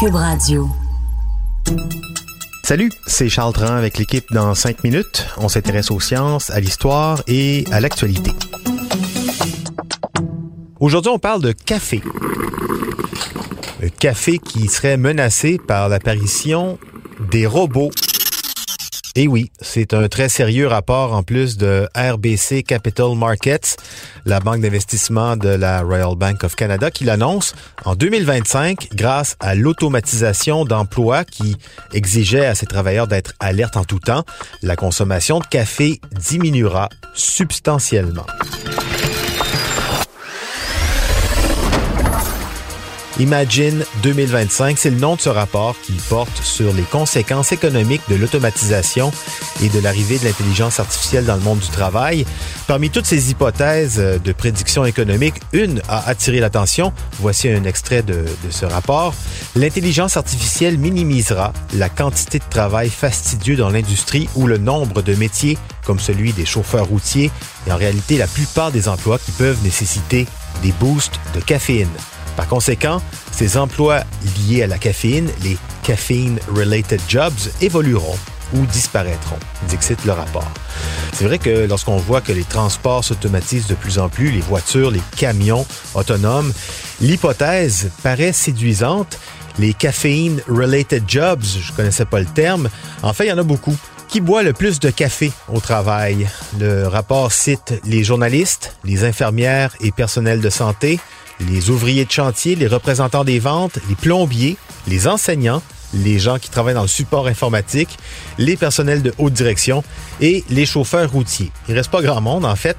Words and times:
Cube 0.00 0.14
Radio. 0.14 0.68
Salut, 2.64 2.90
c'est 3.06 3.28
Charles 3.28 3.52
Tran 3.52 3.74
avec 3.74 3.98
l'équipe 3.98 4.26
dans 4.32 4.54
5 4.54 4.84
minutes. 4.84 5.26
On 5.38 5.48
s'intéresse 5.48 5.90
aux 5.90 6.00
sciences, 6.00 6.50
à 6.50 6.60
l'histoire 6.60 7.22
et 7.26 7.64
à 7.72 7.80
l'actualité. 7.80 8.30
Aujourd'hui, 10.78 11.10
on 11.10 11.18
parle 11.18 11.42
de 11.42 11.52
café. 11.52 12.02
Le 13.80 13.88
café 13.88 14.38
qui 14.38 14.68
serait 14.68 14.96
menacé 14.96 15.58
par 15.66 15.88
l'apparition 15.88 16.78
des 17.30 17.46
robots 17.46 17.90
et 19.14 19.28
oui, 19.28 19.50
c'est 19.60 19.94
un 19.94 20.08
très 20.08 20.28
sérieux 20.28 20.66
rapport 20.66 21.12
en 21.12 21.22
plus 21.22 21.56
de 21.56 21.88
RBC 21.96 22.62
Capital 22.62 23.14
Markets, 23.16 23.76
la 24.24 24.40
banque 24.40 24.60
d'investissement 24.60 25.36
de 25.36 25.48
la 25.48 25.82
Royal 25.82 26.14
Bank 26.16 26.44
of 26.44 26.54
Canada, 26.54 26.90
qui 26.90 27.04
l'annonce 27.04 27.54
en 27.84 27.94
2025 27.94 28.88
grâce 28.94 29.36
à 29.40 29.54
l'automatisation 29.54 30.64
d'emplois 30.64 31.24
qui 31.24 31.56
exigeait 31.92 32.46
à 32.46 32.54
ses 32.54 32.66
travailleurs 32.66 33.06
d'être 33.08 33.32
alertes 33.40 33.76
en 33.76 33.84
tout 33.84 34.00
temps. 34.00 34.24
La 34.62 34.76
consommation 34.76 35.38
de 35.40 35.46
café 35.46 36.00
diminuera 36.12 36.88
substantiellement. 37.14 38.26
Imagine 43.20 43.84
2025, 44.04 44.78
c'est 44.78 44.90
le 44.90 44.96
nom 44.96 45.16
de 45.16 45.20
ce 45.20 45.28
rapport 45.28 45.74
qui 45.82 45.92
porte 46.08 46.40
sur 46.40 46.72
les 46.72 46.84
conséquences 46.84 47.50
économiques 47.50 48.02
de 48.08 48.14
l'automatisation 48.14 49.10
et 49.60 49.68
de 49.68 49.80
l'arrivée 49.80 50.20
de 50.20 50.24
l'intelligence 50.24 50.78
artificielle 50.78 51.24
dans 51.24 51.34
le 51.34 51.40
monde 51.40 51.58
du 51.58 51.66
travail. 51.66 52.24
Parmi 52.68 52.90
toutes 52.90 53.06
ces 53.06 53.32
hypothèses 53.32 53.98
de 53.98 54.32
prédiction 54.32 54.84
économique, 54.84 55.34
une 55.52 55.82
a 55.88 56.08
attiré 56.08 56.38
l'attention. 56.38 56.92
Voici 57.18 57.48
un 57.48 57.64
extrait 57.64 58.02
de, 58.02 58.24
ce 58.50 58.66
rapport. 58.66 59.12
L'intelligence 59.56 60.16
artificielle 60.16 60.78
minimisera 60.78 61.52
la 61.74 61.88
quantité 61.88 62.38
de 62.38 62.48
travail 62.48 62.88
fastidieux 62.88 63.56
dans 63.56 63.70
l'industrie 63.70 64.28
où 64.36 64.46
le 64.46 64.58
nombre 64.58 65.02
de 65.02 65.16
métiers 65.16 65.58
comme 65.84 65.98
celui 65.98 66.32
des 66.32 66.46
chauffeurs 66.46 66.86
routiers 66.86 67.32
et 67.66 67.72
en 67.72 67.76
réalité 67.76 68.16
la 68.16 68.28
plupart 68.28 68.70
des 68.70 68.88
emplois 68.88 69.18
qui 69.18 69.32
peuvent 69.32 69.62
nécessiter 69.64 70.26
des 70.62 70.72
boosts 70.72 71.18
de 71.34 71.40
caféine. 71.40 71.88
Par 72.38 72.46
conséquent, 72.46 73.02
ces 73.32 73.56
emplois 73.56 74.04
liés 74.38 74.62
à 74.62 74.68
la 74.68 74.78
caféine, 74.78 75.28
les 75.42 75.58
caffeine-related 75.82 77.00
jobs, 77.08 77.34
évolueront 77.60 78.16
ou 78.54 78.64
disparaîtront, 78.66 79.40
dixit 79.68 80.04
le 80.04 80.12
rapport. 80.12 80.48
C'est 81.14 81.24
vrai 81.24 81.40
que 81.40 81.66
lorsqu'on 81.66 81.96
voit 81.96 82.20
que 82.20 82.30
les 82.30 82.44
transports 82.44 83.02
s'automatisent 83.02 83.66
de 83.66 83.74
plus 83.74 83.98
en 83.98 84.08
plus, 84.08 84.30
les 84.30 84.40
voitures, 84.40 84.92
les 84.92 85.02
camions 85.16 85.66
autonomes, 85.94 86.52
l'hypothèse 87.00 87.90
paraît 88.04 88.32
séduisante. 88.32 89.18
Les 89.58 89.74
caffeine-related 89.74 91.02
jobs, 91.08 91.42
je 91.42 91.72
connaissais 91.72 92.04
pas 92.04 92.20
le 92.20 92.26
terme, 92.26 92.68
en 93.02 93.12
fait, 93.14 93.24
il 93.24 93.30
y 93.30 93.32
en 93.32 93.38
a 93.38 93.42
beaucoup. 93.42 93.76
Qui 94.06 94.20
boit 94.20 94.44
le 94.44 94.52
plus 94.52 94.78
de 94.78 94.90
café 94.90 95.32
au 95.52 95.58
travail? 95.58 96.28
Le 96.60 96.86
rapport 96.86 97.32
cite 97.32 97.74
les 97.84 98.04
journalistes, 98.04 98.76
les 98.84 99.02
infirmières 99.02 99.74
et 99.80 99.90
personnels 99.90 100.40
de 100.40 100.50
santé, 100.50 101.00
les 101.40 101.70
ouvriers 101.70 102.04
de 102.04 102.10
chantier, 102.10 102.56
les 102.56 102.66
représentants 102.66 103.24
des 103.24 103.38
ventes, 103.38 103.78
les 103.88 103.94
plombiers, 103.94 104.56
les 104.86 105.06
enseignants, 105.08 105.62
les 105.94 106.18
gens 106.18 106.38
qui 106.38 106.50
travaillent 106.50 106.74
dans 106.74 106.82
le 106.82 106.88
support 106.88 107.26
informatique, 107.26 107.96
les 108.36 108.56
personnels 108.56 109.02
de 109.02 109.12
haute 109.18 109.32
direction 109.32 109.82
et 110.20 110.44
les 110.50 110.66
chauffeurs 110.66 111.10
routiers. 111.10 111.50
Il 111.68 111.74
reste 111.74 111.90
pas 111.90 112.02
grand 112.02 112.20
monde 112.20 112.44
en 112.44 112.56
fait, 112.56 112.76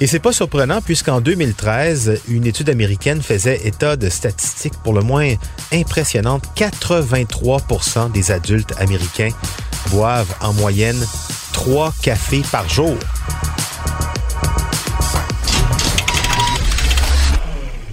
et 0.00 0.06
c'est 0.06 0.20
pas 0.20 0.32
surprenant 0.32 0.80
puisqu'en 0.80 1.20
2013, 1.20 2.20
une 2.28 2.46
étude 2.46 2.70
américaine 2.70 3.22
faisait 3.22 3.66
état 3.66 3.96
de 3.96 4.08
statistiques 4.08 4.76
pour 4.84 4.92
le 4.92 5.02
moins 5.02 5.34
impressionnantes. 5.72 6.44
83% 6.56 8.12
des 8.12 8.30
adultes 8.30 8.74
américains 8.78 9.30
boivent 9.90 10.34
en 10.40 10.52
moyenne 10.52 11.04
trois 11.52 11.92
cafés 12.02 12.42
par 12.50 12.68
jour. 12.68 12.96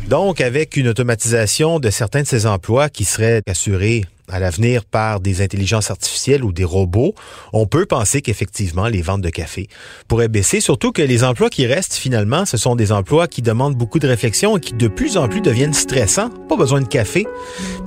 Donc, 0.09 0.41
avec 0.41 0.75
une 0.75 0.87
automatisation 0.87 1.79
de 1.79 1.91
certains 1.91 2.23
de 2.23 2.27
ces 2.27 2.47
emplois 2.47 2.89
qui 2.89 3.05
seraient 3.05 3.43
assurés 3.47 4.05
à 4.31 4.39
l'avenir 4.39 4.85
par 4.85 5.19
des 5.19 5.41
intelligences 5.41 5.91
artificielles 5.91 6.43
ou 6.43 6.51
des 6.51 6.63
robots, 6.63 7.13
on 7.53 7.65
peut 7.65 7.85
penser 7.85 8.21
qu'effectivement 8.21 8.87
les 8.87 9.01
ventes 9.01 9.21
de 9.21 9.29
café 9.29 9.67
pourraient 10.07 10.27
baisser, 10.27 10.61
surtout 10.61 10.91
que 10.91 11.01
les 11.01 11.23
emplois 11.23 11.49
qui 11.49 11.65
restent 11.65 11.95
finalement, 11.95 12.45
ce 12.45 12.57
sont 12.57 12.75
des 12.75 12.91
emplois 12.91 13.27
qui 13.27 13.41
demandent 13.41 13.75
beaucoup 13.75 13.99
de 13.99 14.07
réflexion 14.07 14.57
et 14.57 14.59
qui 14.59 14.73
de 14.73 14.87
plus 14.87 15.17
en 15.17 15.27
plus 15.27 15.41
deviennent 15.41 15.73
stressants, 15.73 16.29
pas 16.47 16.55
besoin 16.55 16.81
de 16.81 16.87
café. 16.87 17.27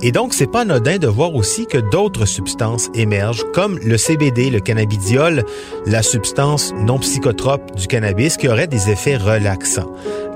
Et 0.01 0.11
donc 0.11 0.33
c'est 0.33 0.51
pas 0.51 0.61
anodin 0.61 0.97
de 0.97 1.07
voir 1.07 1.35
aussi 1.35 1.65
que 1.65 1.77
d'autres 1.77 2.25
substances 2.25 2.89
émergent 2.93 3.45
comme 3.53 3.79
le 3.79 3.97
CBD, 3.97 4.49
le 4.49 4.59
cannabidiol, 4.59 5.43
la 5.85 6.03
substance 6.03 6.73
non 6.77 6.99
psychotrope 6.99 7.75
du 7.75 7.87
cannabis 7.87 8.37
qui 8.37 8.47
aurait 8.47 8.67
des 8.67 8.89
effets 8.89 9.17
relaxants 9.17 9.91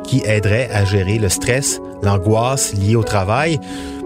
qui 0.07 0.21
aiderait 0.25 0.69
à 0.71 0.85
gérer 0.85 1.19
le 1.19 1.29
stress, 1.29 1.79
l'angoisse 2.01 2.73
liée 2.73 2.95
au 2.95 3.03
travail 3.03 3.59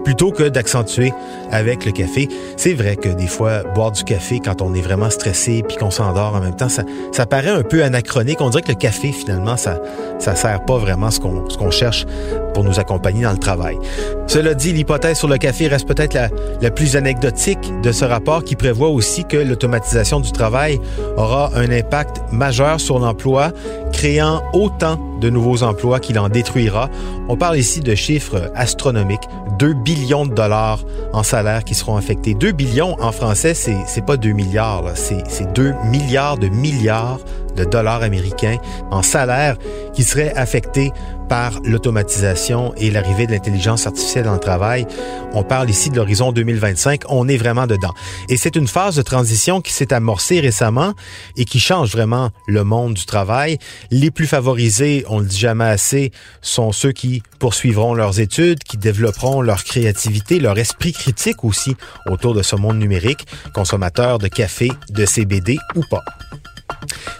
plutôt 0.04 0.32
que 0.32 0.48
d'accentuer 0.48 1.12
avec 1.50 1.84
le 1.84 1.92
café. 1.92 2.28
C'est 2.56 2.74
vrai 2.74 2.96
que 2.96 3.08
des 3.08 3.26
fois, 3.26 3.62
boire 3.74 3.92
du 3.92 4.04
café 4.04 4.40
quand 4.40 4.62
on 4.62 4.74
est 4.74 4.80
vraiment 4.80 5.10
stressé 5.10 5.62
puis 5.66 5.76
qu'on 5.76 5.90
s'endort 5.90 6.34
en 6.34 6.40
même 6.40 6.56
temps, 6.56 6.68
ça, 6.68 6.82
ça 7.12 7.26
paraît 7.26 7.50
un 7.50 7.62
peu 7.62 7.82
anachronique. 7.82 8.40
On 8.40 8.50
dirait 8.50 8.62
que 8.62 8.72
le 8.72 8.78
café, 8.78 9.12
finalement, 9.12 9.56
ça 9.56 9.80
ça 10.18 10.34
sert 10.34 10.64
pas 10.64 10.78
vraiment 10.78 11.10
ce 11.10 11.20
ce 11.48 11.56
qu'on 11.56 11.70
cherche 11.70 12.06
pour 12.52 12.64
nous 12.64 12.78
accompagner 12.78 13.22
dans 13.22 13.32
le 13.32 13.38
travail. 13.38 13.78
Cela 14.26 14.54
dit, 14.54 14.72
l'hypothèse 14.72 15.18
sur 15.18 15.28
le 15.28 15.38
café 15.38 15.68
reste 15.68 15.86
peut-être 15.86 16.14
la, 16.14 16.28
la 16.60 16.70
plus 16.70 16.96
anecdotique 16.96 17.72
de 17.82 17.92
ce 17.92 18.04
rapport 18.04 18.44
qui 18.44 18.56
prévoit 18.56 18.88
aussi 18.88 19.24
que 19.24 19.36
l'automatisation 19.36 20.20
du 20.20 20.32
travail 20.32 20.80
aura 21.16 21.50
un 21.54 21.70
impact 21.70 22.20
majeur 22.32 22.80
sur 22.80 22.98
l'emploi, 22.98 23.52
créant 23.92 24.42
autant 24.52 24.98
de 25.20 25.30
nouveaux 25.30 25.62
emplois 25.62 26.00
qu'il 26.00 26.18
en 26.18 26.28
détruira. 26.28 26.88
On 27.28 27.36
parle 27.36 27.56
ici 27.56 27.80
de 27.80 27.94
chiffres 27.94 28.50
astronomiques. 28.54 29.28
2 29.58 29.74
billions 29.74 30.26
de 30.26 30.34
dollars 30.34 30.80
en 31.12 31.22
salaire 31.22 31.64
qui 31.64 31.74
seront 31.74 31.96
affectés. 31.96 32.34
2 32.34 32.52
billions 32.52 32.96
en 33.00 33.12
français, 33.12 33.54
c'est, 33.54 34.04
pas 34.04 34.16
2 34.16 34.30
milliards, 34.32 34.84
c'est 34.94 35.52
2 35.52 35.74
milliards 35.90 36.38
de 36.38 36.48
milliards 36.48 37.20
de 37.56 37.64
dollars 37.64 38.02
américains 38.02 38.56
en 38.90 39.02
salaire 39.02 39.56
qui 39.94 40.04
seraient 40.04 40.34
affectés 40.34 40.92
par 41.28 41.60
l'automatisation 41.64 42.74
et 42.76 42.90
l'arrivée 42.90 43.26
de 43.26 43.32
l'intelligence 43.32 43.86
artificielle 43.86 44.24
dans 44.24 44.34
le 44.34 44.38
travail. 44.38 44.86
On 45.32 45.42
parle 45.42 45.70
ici 45.70 45.88
de 45.88 45.96
l'horizon 45.96 46.30
2025. 46.30 47.04
On 47.08 47.26
est 47.26 47.38
vraiment 47.38 47.66
dedans. 47.66 47.94
Et 48.28 48.36
c'est 48.36 48.54
une 48.54 48.68
phase 48.68 48.96
de 48.96 49.02
transition 49.02 49.62
qui 49.62 49.72
s'est 49.72 49.94
amorcée 49.94 50.40
récemment 50.40 50.92
et 51.38 51.46
qui 51.46 51.58
change 51.58 51.92
vraiment 51.92 52.30
le 52.46 52.64
monde 52.64 52.94
du 52.94 53.06
travail. 53.06 53.56
Les 53.90 54.10
plus 54.10 54.26
favorisés, 54.26 55.06
on 55.08 55.20
le 55.20 55.26
dit 55.26 55.38
jamais 55.38 55.64
assez, 55.64 56.12
sont 56.42 56.70
ceux 56.70 56.92
qui 56.92 57.22
poursuivront 57.38 57.94
leurs 57.94 58.20
études, 58.20 58.62
qui 58.62 58.76
développeront 58.76 59.40
leur 59.40 59.64
créativité, 59.64 60.38
leur 60.38 60.58
esprit 60.58 60.92
critique 60.92 61.44
aussi 61.44 61.76
autour 62.10 62.34
de 62.34 62.42
ce 62.42 62.56
monde 62.56 62.78
numérique, 62.78 63.26
consommateurs 63.54 64.18
de 64.18 64.28
café, 64.28 64.70
de 64.90 65.06
CBD 65.06 65.58
ou 65.76 65.82
pas. 65.90 66.04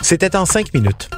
C'était 0.00 0.36
en 0.36 0.46
cinq 0.46 0.72
minutes. 0.74 1.08